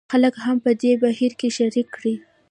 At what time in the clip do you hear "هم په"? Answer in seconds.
0.45-0.71